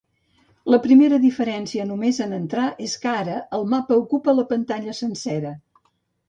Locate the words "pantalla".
4.55-4.97